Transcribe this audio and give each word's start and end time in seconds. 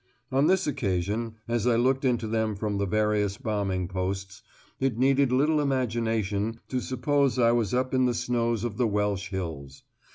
On 0.31 0.47
this 0.47 0.65
occasion, 0.65 1.35
as 1.47 1.67
I 1.67 1.75
looked 1.75 2.03
into 2.05 2.25
them 2.25 2.55
from 2.55 2.79
the 2.79 2.87
various 2.87 3.37
bombing 3.37 3.87
posts, 3.87 4.41
it 4.79 4.97
needed 4.97 5.31
little 5.31 5.61
imagination 5.61 6.59
to 6.69 6.79
suppose 6.79 7.37
I 7.37 7.51
was 7.51 7.71
up 7.71 7.93
in 7.93 8.05
the 8.07 8.15
snows 8.15 8.63
of 8.63 8.77
the 8.77 8.87
Welsh 8.87 9.29
hills. 9.29 9.83